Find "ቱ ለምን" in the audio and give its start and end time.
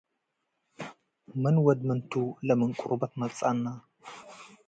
2.09-2.71